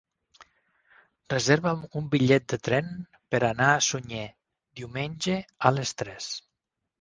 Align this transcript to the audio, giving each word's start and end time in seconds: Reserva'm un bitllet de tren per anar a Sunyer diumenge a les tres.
Reserva'm 1.33 1.83
un 2.01 2.07
bitllet 2.15 2.47
de 2.53 2.59
tren 2.69 2.89
per 3.35 3.43
anar 3.51 3.69
a 3.75 3.85
Sunyer 3.89 4.25
diumenge 4.81 5.37
a 5.71 5.75
les 5.77 5.95
tres. 6.03 6.33